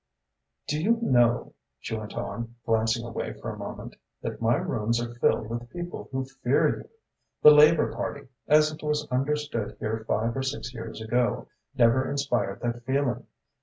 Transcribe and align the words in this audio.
"Do 0.67 0.81
you 0.81 0.97
know," 0.99 1.53
she 1.79 1.95
went 1.95 2.15
on, 2.17 2.55
glancing 2.65 3.05
away 3.05 3.33
for 3.33 3.51
a 3.51 3.55
moment, 3.59 3.97
"that 4.23 4.41
my 4.41 4.55
rooms 4.55 4.99
are 4.99 5.13
filled 5.13 5.47
with 5.47 5.69
people 5.69 6.09
who 6.11 6.25
fear 6.43 6.75
you. 6.77 6.89
The 7.43 7.51
Labour 7.51 7.93
Party, 7.93 8.27
as 8.47 8.71
it 8.71 8.81
was 8.81 9.07
understood 9.11 9.77
here 9.79 10.03
five 10.07 10.35
or 10.35 10.41
six 10.41 10.73
years 10.73 11.01
ago, 11.03 11.49
never 11.75 12.09
inspired 12.09 12.61
that 12.61 12.83
feeling. 12.83 13.27